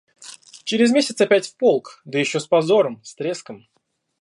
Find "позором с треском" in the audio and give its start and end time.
2.47-3.67